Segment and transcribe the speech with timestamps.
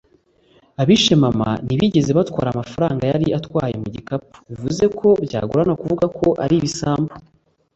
[0.81, 6.55] Abishe mama ntibigeze batwara amafaranga yari atwaye mu gikapu bivuze ko byagorana kuvuga ko ari
[6.59, 7.11] ibisambo